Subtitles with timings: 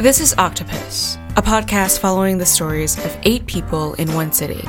[0.00, 4.66] This is Octopus, a podcast following the stories of eight people in one city.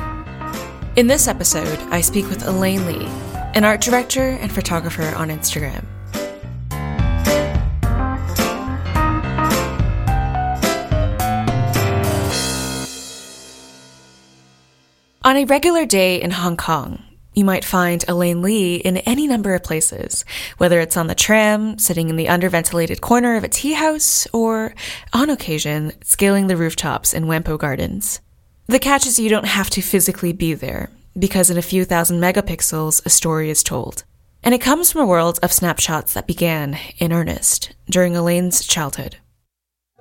[0.96, 3.06] In this episode, I speak with Elaine Lee,
[3.54, 5.86] an art director and photographer on Instagram.
[15.22, 17.02] On a regular day in Hong Kong,
[17.34, 20.24] you might find Elaine Lee in any number of places,
[20.58, 24.74] whether it's on the tram, sitting in the underventilated corner of a tea house, or,
[25.12, 28.20] on occasion, scaling the rooftops in Whampoa Gardens.
[28.66, 32.20] The catch is you don't have to physically be there, because in a few thousand
[32.20, 34.04] megapixels, a story is told.
[34.42, 39.16] And it comes from a world of snapshots that began, in earnest, during Elaine's childhood.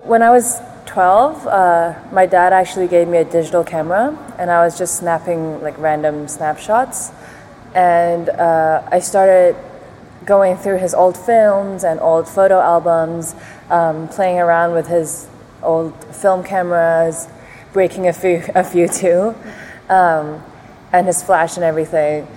[0.04, 4.66] When I was 12, uh, my dad actually gave me a digital camera, and I
[4.66, 7.12] was just snapping like random snapshots.
[7.74, 9.56] And uh, I started
[10.26, 13.36] going through his old films and old photo albums,
[13.70, 15.28] um, playing around with his
[15.64, 17.28] old film cameras,
[17.74, 19.36] breaking a few, a few too,
[19.90, 20.44] um,
[20.92, 22.28] and his flash and everything.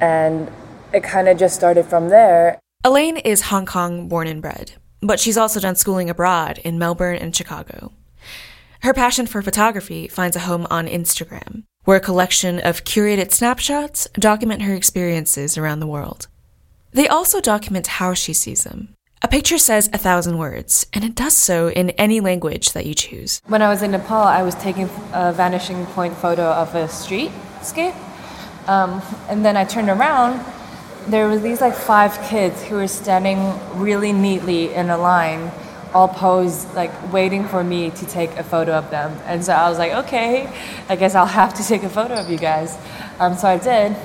[0.00, 0.50] And
[0.92, 2.58] it kind of just started from there.
[2.84, 7.16] Elaine is Hong Kong born and bred but she's also done schooling abroad in Melbourne
[7.16, 7.92] and Chicago.
[8.82, 14.06] Her passion for photography finds a home on Instagram, where a collection of curated snapshots
[14.12, 16.28] document her experiences around the world.
[16.92, 18.94] They also document how she sees them.
[19.22, 22.92] A picture says a thousand words, and it does so in any language that you
[22.92, 23.40] choose.
[23.46, 27.96] When I was in Nepal, I was taking a vanishing point photo of a streetscape,
[28.68, 29.00] um,
[29.30, 30.44] and then I turned around
[31.06, 33.38] there were these like five kids who were standing
[33.80, 35.50] really neatly in a line
[35.94, 39.16] all posed like waiting for me to take a photo of them.
[39.24, 40.50] And so i was like okay
[40.88, 42.78] i guess i'll have to take a photo of you guys.
[43.18, 43.96] Um, so i did.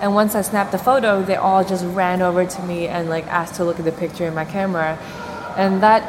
[0.00, 3.26] And once i snapped the photo they all just ran over to me and like
[3.26, 4.98] asked to look at the picture in my camera.
[5.56, 6.02] And that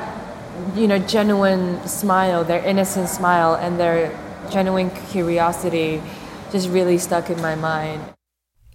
[0.75, 4.17] you know genuine smile their innocent smile and their
[4.51, 6.01] genuine curiosity
[6.51, 8.01] just really stuck in my mind.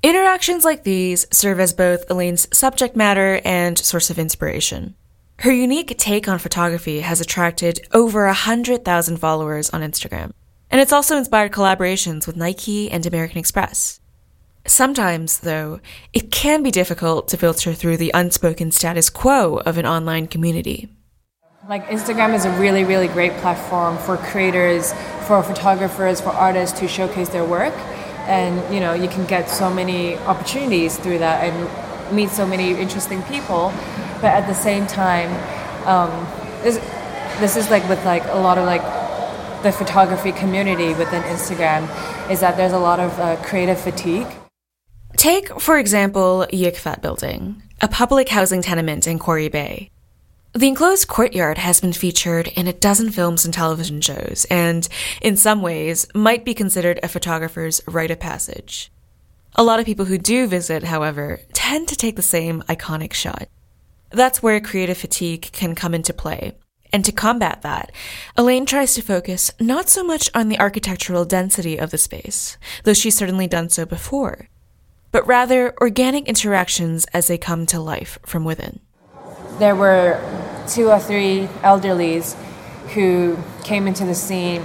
[0.02, 4.94] Interactions like these serve as both Elaine's subject matter and source of inspiration.
[5.42, 10.32] Her unique take on photography has attracted over 100,000 followers on Instagram,
[10.68, 14.00] and it's also inspired collaborations with Nike and American Express.
[14.66, 15.78] Sometimes, though,
[16.12, 20.88] it can be difficult to filter through the unspoken status quo of an online community.
[21.68, 24.92] Like, Instagram is a really, really great platform for creators,
[25.28, 27.74] for photographers, for artists to showcase their work
[28.28, 32.72] and you know you can get so many opportunities through that and meet so many
[32.72, 33.72] interesting people
[34.20, 35.28] but at the same time
[35.86, 36.10] um,
[36.62, 36.76] this,
[37.40, 38.82] this is like with like a lot of like
[39.62, 41.82] the photography community within instagram
[42.30, 44.26] is that there's a lot of uh, creative fatigue
[45.16, 49.90] take for example Yick Fat building a public housing tenement in quarry bay
[50.54, 54.88] the enclosed courtyard has been featured in a dozen films and television shows, and,
[55.20, 58.90] in some ways, might be considered a photographer's rite of passage.
[59.56, 63.48] A lot of people who do visit, however, tend to take the same iconic shot.
[64.10, 66.56] That's where creative fatigue can come into play.
[66.92, 67.92] And to combat that,
[68.36, 72.94] Elaine tries to focus not so much on the architectural density of the space, though
[72.94, 74.48] she's certainly done so before,
[75.12, 78.80] but rather organic interactions as they come to life from within
[79.58, 80.20] there were
[80.68, 82.34] two or three elderlies
[82.94, 84.64] who came into the scene.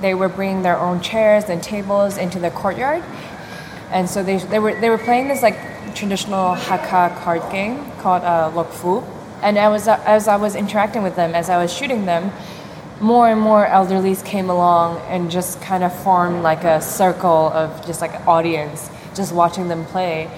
[0.00, 3.02] They were bringing their own chairs and tables into the courtyard,
[3.90, 5.58] and so they, they were they were playing this like
[5.94, 9.00] traditional Hakka card game called uh, Lok Fu.
[9.42, 12.32] And as, as I was interacting with them, as I was shooting them,
[13.00, 17.84] more and more elderlies came along and just kind of formed like a circle of
[17.86, 20.30] just like audience, just watching them play.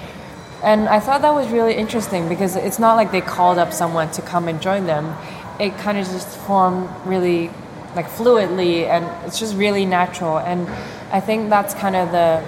[0.63, 4.11] And I thought that was really interesting because it's not like they called up someone
[4.13, 5.15] to come and join them.
[5.61, 7.51] It kind of just formed really
[7.95, 10.39] like fluidly and it's just really natural.
[10.39, 10.69] And
[11.13, 12.43] I think that's kind of the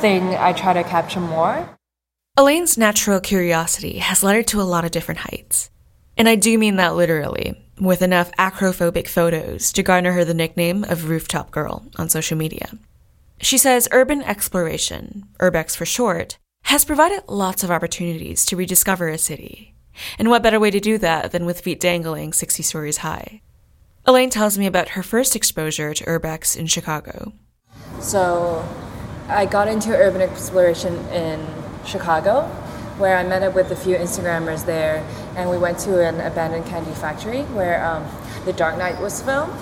[0.00, 1.68] thing I try to capture more.
[2.34, 5.68] Elaine's natural curiosity has led her to a lot of different heights.
[6.16, 10.82] And I do mean that literally, with enough acrophobic photos to garner her the nickname
[10.84, 12.70] of Rooftop Girl on social media.
[13.42, 19.18] She says urban exploration, urbex for short, has provided lots of opportunities to rediscover a
[19.18, 19.74] city.
[20.18, 23.42] And what better way to do that than with feet dangling 60 stories high?
[24.06, 27.34] Elaine tells me about her first exposure to urbex in Chicago.
[28.00, 28.66] So,
[29.28, 32.42] I got into urban exploration in Chicago,
[32.98, 35.04] where I met up with a few Instagrammers there,
[35.36, 38.06] and we went to an abandoned candy factory where um,
[38.44, 39.52] The Dark Knight was filmed.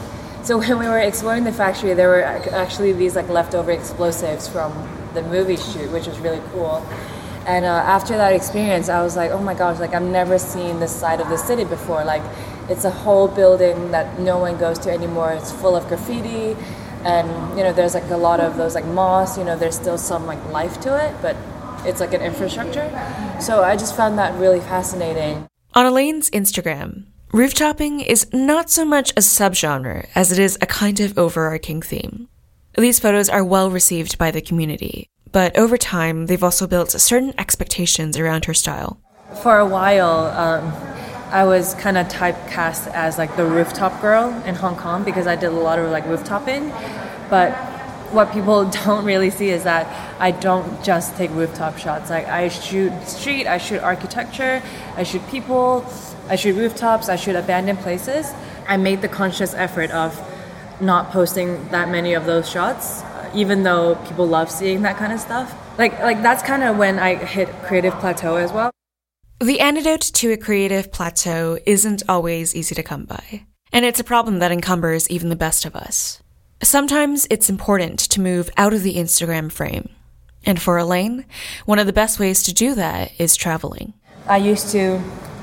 [0.43, 4.73] So when we were exploring the factory, there were actually these like leftover explosives from
[5.15, 6.87] the movie shoot, which was really cool.
[7.47, 10.79] And uh, after that experience, I was like, oh my gosh, like I've never seen
[10.79, 12.05] this side of the city before.
[12.05, 12.23] Like
[12.69, 15.33] it's a whole building that no one goes to anymore.
[15.33, 16.57] It's full of graffiti,
[17.05, 19.39] and you know there's like a lot of those like moss.
[19.39, 21.35] You know there's still some like life to it, but
[21.85, 22.89] it's like an infrastructure.
[23.41, 25.47] So I just found that really fascinating.
[25.75, 31.01] On Elaine's Instagram, rooftopping is not so much a subgenre as it is a kind
[31.01, 32.29] of overarching theme.
[32.77, 37.35] These photos are well received by the community, but over time, they've also built certain
[37.39, 39.01] expectations around her style.
[39.43, 40.73] For a while, um,
[41.31, 45.37] I was kind of typecast as like the rooftop girl in Hong Kong because I
[45.37, 46.71] did a lot of like rooftoping.
[47.31, 47.53] But
[48.13, 49.87] what people don't really see is that
[50.21, 52.11] I don't just take rooftop shots.
[52.11, 54.63] Like I shoot street, I shoot architecture,
[54.97, 55.85] I shoot people,
[56.29, 58.33] I shoot rooftops, I shoot abandoned places.
[58.69, 60.15] I made the conscious effort of
[60.81, 63.03] not posting that many of those shots,
[63.35, 65.55] even though people love seeing that kind of stuff.
[65.79, 68.71] Like like that's kind of when I hit creative plateau as well.
[69.41, 74.05] The antidote to a creative plateau isn't always easy to come by, and it's a
[74.05, 76.20] problem that encumbers even the best of us.
[76.63, 79.89] Sometimes it's important to move out of the Instagram frame.
[80.45, 81.25] And for Elaine,
[81.65, 83.95] one of the best ways to do that is traveling.
[84.27, 85.01] I used to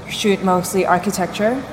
[0.09, 1.63] shoot mostly architecture,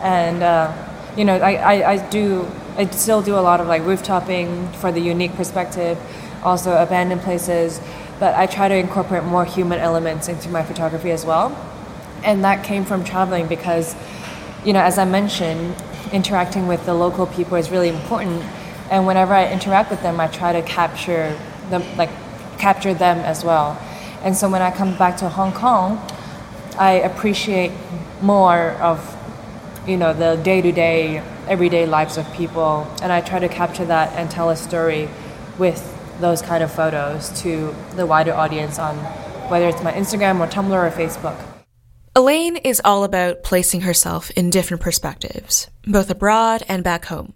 [0.00, 0.72] and uh,
[1.16, 4.92] you know, I, I, I do I still do a lot of like rooftoping for
[4.92, 5.98] the unique perspective,
[6.44, 7.80] also abandoned places,
[8.18, 11.50] but I try to incorporate more human elements into my photography as well.
[12.24, 13.96] And that came from traveling because,
[14.64, 15.74] you know, as I mentioned,
[16.12, 18.42] interacting with the local people is really important
[18.92, 21.34] and whenever I interact with them, I try to capture
[21.70, 22.10] them, like
[22.58, 23.80] capture them as well.
[24.22, 25.98] And so when I come back to Hong Kong,
[26.78, 27.72] I appreciate
[28.20, 29.18] more of
[29.86, 32.86] you know the day-to-day everyday lives of people.
[33.02, 35.08] And i try to capture that and tell a story
[35.58, 35.80] with
[36.20, 38.96] those kind of photos to the wider audience on
[39.50, 41.36] whether it's my instagram or tumblr or facebook.
[42.14, 47.32] Elaine is all about placing herself in different perspectives both abroad and back home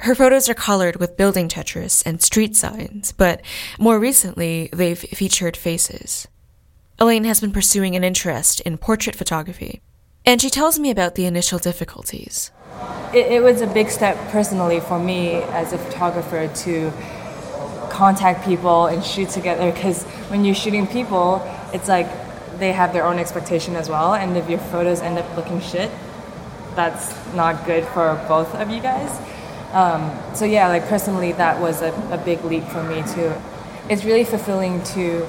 [0.00, 3.42] her photos are colored with building Tetris and street signs, but
[3.78, 6.26] more recently, they've featured faces.
[6.98, 9.82] Elaine has been pursuing an interest in portrait photography,
[10.24, 12.50] and she tells me about the initial difficulties.
[13.12, 16.90] It, it was a big step personally for me as a photographer to
[17.90, 21.42] contact people and shoot together because when you're shooting people,
[21.74, 22.08] it's like
[22.58, 25.90] they have their own expectation as well, and if your photos end up looking shit,
[26.74, 29.10] that's not good for both of you guys.
[29.72, 33.32] Um, so yeah, like personally, that was a, a big leap for me too.
[33.88, 35.28] It's really fulfilling to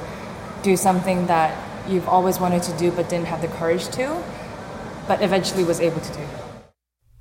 [0.63, 1.55] do something that
[1.87, 4.23] you've always wanted to do but didn't have the courage to,
[5.07, 6.27] but eventually was able to do.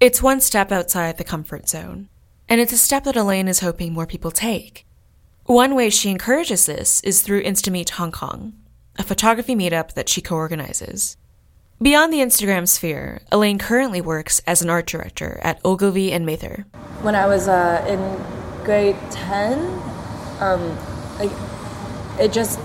[0.01, 2.09] It's one step outside the comfort zone,
[2.49, 4.87] and it's a step that Elaine is hoping more people take.
[5.45, 8.55] One way she encourages this is through Instameet Hong Kong,
[8.97, 11.17] a photography meetup that she co organizes.
[11.83, 16.67] Beyond the Instagram sphere, Elaine currently works as an art director at Ogilvy and Mather.
[17.01, 19.59] When I was uh, in grade 10,
[20.41, 20.77] um,
[21.19, 21.31] like,
[22.21, 22.61] it just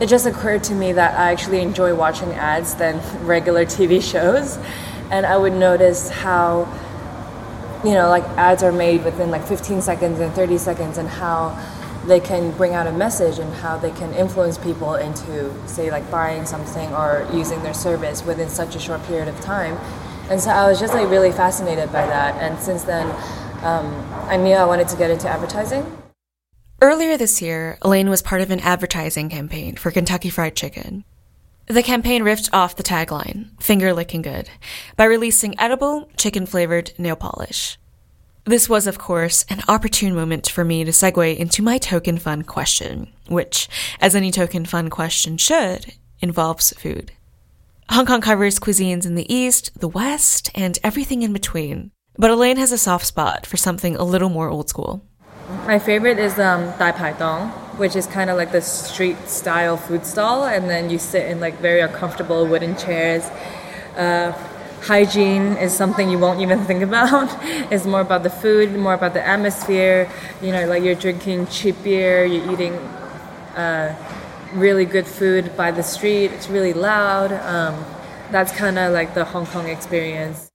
[0.00, 4.58] it just occurred to me that I actually enjoy watching ads than regular TV shows,
[5.12, 6.66] and I would notice how
[7.84, 11.50] you know like ads are made within like 15 seconds and 30 seconds, and how
[12.06, 16.08] they can bring out a message and how they can influence people into say like
[16.10, 19.76] buying something or using their service within such a short period of time.
[20.30, 22.40] And so i was just like really fascinated by that.
[22.42, 23.06] And since then
[23.62, 23.86] um,
[24.28, 25.84] i knew i wanted to get into advertising.
[26.80, 31.04] Earlier this year elaine was part of an advertising campaign for kentucky fried chicken.
[31.66, 34.48] The campaign riffed off the tagline finger licking good
[34.96, 37.78] by releasing edible chicken flavored nail polish
[38.46, 42.42] this was, of course, an opportune moment for me to segue into my token fun
[42.42, 43.68] question, which,
[44.00, 47.10] as any token fun question should, involves food.
[47.90, 51.90] Hong Kong covers cuisines in the East, the West, and everything in between.
[52.16, 55.04] But Elaine has a soft spot for something a little more old school.
[55.66, 57.48] My favorite is um, Dai Pai Dong,
[57.78, 61.40] which is kind of like the street style food stall, and then you sit in
[61.40, 63.24] like very uncomfortable wooden chairs.
[63.96, 64.32] Uh,
[64.82, 67.28] hygiene is something you won't even think about.
[67.72, 70.10] it's more about the food, more about the atmosphere.
[70.42, 72.74] You know, like you're drinking cheap beer, you're eating
[73.56, 73.94] uh,
[74.52, 76.32] really good food by the street.
[76.32, 77.32] It's really loud.
[77.32, 77.84] Um,
[78.30, 80.50] that's kind of like the Hong Kong experience.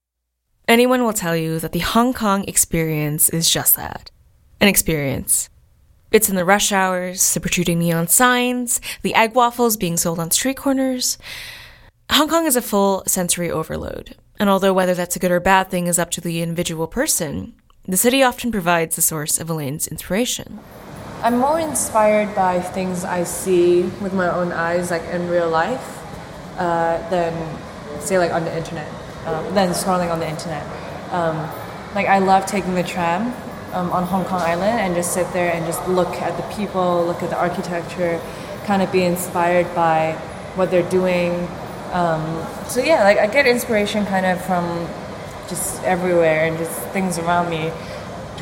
[0.68, 4.12] Anyone will tell you that the Hong Kong experience is just that
[4.60, 5.50] an experience.
[6.12, 10.30] It's in the rush hours, the protruding neon signs, the egg waffles being sold on
[10.30, 11.18] street corners.
[12.12, 15.70] Hong Kong is a full sensory overload, and although whether that's a good or bad
[15.70, 17.53] thing is up to the individual person,
[17.88, 20.60] the city often provides the source of Elaine's inspiration.
[21.24, 26.00] I'm more inspired by things I see with my own eyes, like in real life,
[26.58, 27.34] uh, than
[28.01, 28.91] say like on the internet.
[29.25, 30.65] um, than scrolling on the internet.
[31.12, 31.38] Um,
[31.96, 33.34] like I love taking the tram
[33.74, 37.06] um, on Hong Kong Island and just sit there and just look at the people,
[37.06, 38.20] look at the architecture,
[38.65, 40.13] kind of be inspired by
[40.56, 41.48] what they're doing.
[41.91, 44.88] Um, so yeah, like I get inspiration kind of from
[45.50, 47.67] just everywhere and just things around me.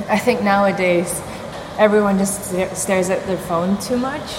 [0.07, 1.21] I think nowadays
[1.77, 4.35] everyone just stares at their phone too much.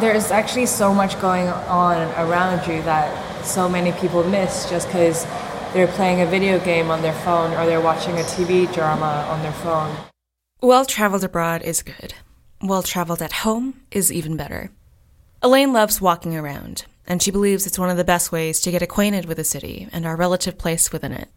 [0.00, 5.24] There's actually so much going on around you that so many people miss just because
[5.72, 9.42] they're playing a video game on their phone or they're watching a TV drama on
[9.42, 9.94] their phone.
[10.62, 12.14] Well traveled abroad is good.
[12.62, 14.70] Well traveled at home is even better.
[15.42, 18.82] Elaine loves walking around, and she believes it's one of the best ways to get
[18.82, 21.28] acquainted with a city and our relative place within it.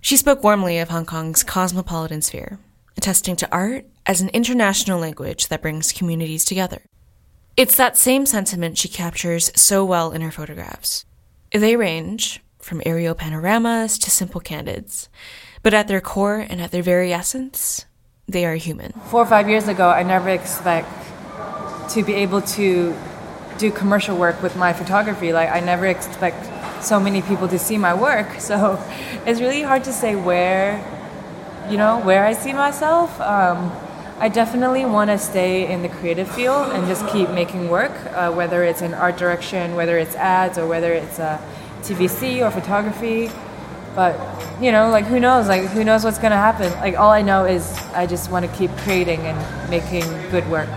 [0.00, 2.58] She spoke warmly of Hong Kong's cosmopolitan sphere,
[2.96, 6.82] attesting to art as an international language that brings communities together.
[7.56, 11.04] It's that same sentiment she captures so well in her photographs.
[11.52, 15.08] They range from aerial panoramas to simple candids.
[15.62, 17.84] But at their core and at their very essence,
[18.26, 18.92] they are human.
[19.10, 20.88] Four or five years ago, I never expect
[21.90, 22.96] to be able to
[23.58, 25.32] do commercial work with my photography.
[25.32, 28.28] Like I never expect so many people to see my work.
[28.40, 28.82] So
[29.24, 30.82] it's really hard to say where,
[31.70, 33.20] you know, where I see myself.
[33.20, 33.72] Um,
[34.18, 38.30] I definitely want to stay in the creative field and just keep making work, uh,
[38.30, 41.40] whether it's in art direction, whether it's ads, or whether it's uh,
[41.80, 43.30] TVC or photography.
[43.94, 44.14] But
[44.60, 45.48] you know, like who knows?
[45.48, 46.70] Like who knows what's gonna happen?
[46.74, 50.68] Like all I know is I just want to keep creating and making good work.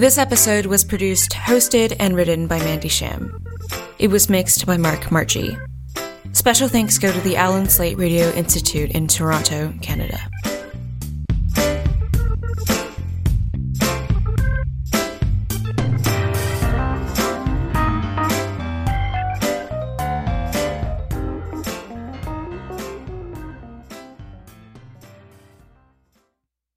[0.00, 3.44] This episode was produced, hosted, and written by Mandy Sham.
[3.98, 5.58] It was mixed by Mark Marchi.
[6.32, 10.18] Special thanks go to the Allan Slaight Radio Institute in Toronto, Canada.